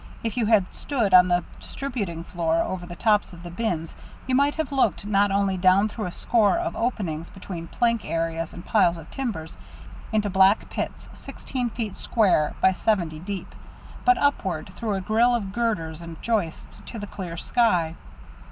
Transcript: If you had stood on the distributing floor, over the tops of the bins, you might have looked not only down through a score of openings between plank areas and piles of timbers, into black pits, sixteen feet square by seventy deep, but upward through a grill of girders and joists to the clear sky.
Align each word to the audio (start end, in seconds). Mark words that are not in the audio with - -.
If 0.23 0.35
you 0.35 0.47
had 0.47 0.65
stood 0.73 1.13
on 1.13 1.27
the 1.27 1.43
distributing 1.59 2.23
floor, 2.23 2.55
over 2.63 2.87
the 2.87 2.95
tops 2.95 3.33
of 3.33 3.43
the 3.43 3.51
bins, 3.51 3.95
you 4.25 4.33
might 4.33 4.55
have 4.55 4.71
looked 4.71 5.05
not 5.05 5.29
only 5.29 5.57
down 5.57 5.89
through 5.89 6.07
a 6.07 6.11
score 6.11 6.57
of 6.57 6.75
openings 6.75 7.29
between 7.29 7.67
plank 7.67 8.03
areas 8.03 8.51
and 8.51 8.65
piles 8.65 8.97
of 8.97 9.11
timbers, 9.11 9.59
into 10.11 10.27
black 10.27 10.71
pits, 10.71 11.07
sixteen 11.13 11.69
feet 11.69 11.95
square 11.97 12.55
by 12.61 12.71
seventy 12.73 13.19
deep, 13.19 13.53
but 14.03 14.17
upward 14.17 14.71
through 14.75 14.95
a 14.95 15.01
grill 15.01 15.35
of 15.35 15.53
girders 15.53 16.01
and 16.01 16.19
joists 16.19 16.79
to 16.87 16.97
the 16.97 17.05
clear 17.05 17.37
sky. 17.37 17.95